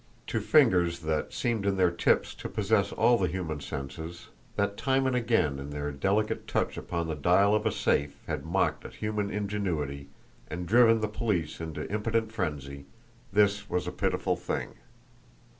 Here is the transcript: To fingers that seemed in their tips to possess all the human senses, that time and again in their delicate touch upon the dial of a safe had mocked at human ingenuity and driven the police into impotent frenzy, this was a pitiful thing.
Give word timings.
To 0.25 0.39
fingers 0.39 1.01
that 1.01 1.31
seemed 1.31 1.63
in 1.63 1.77
their 1.77 1.91
tips 1.91 2.33
to 2.33 2.49
possess 2.49 2.91
all 2.91 3.19
the 3.19 3.27
human 3.27 3.59
senses, 3.59 4.29
that 4.55 4.75
time 4.75 5.05
and 5.05 5.15
again 5.15 5.59
in 5.59 5.69
their 5.69 5.91
delicate 5.91 6.47
touch 6.47 6.75
upon 6.75 7.07
the 7.07 7.13
dial 7.13 7.53
of 7.53 7.67
a 7.67 7.71
safe 7.71 8.17
had 8.25 8.43
mocked 8.43 8.83
at 8.83 8.95
human 8.95 9.29
ingenuity 9.29 10.09
and 10.49 10.67
driven 10.67 11.01
the 11.01 11.07
police 11.07 11.59
into 11.61 11.87
impotent 11.93 12.31
frenzy, 12.31 12.85
this 13.31 13.69
was 13.69 13.85
a 13.85 13.91
pitiful 13.91 14.35
thing. 14.35 14.73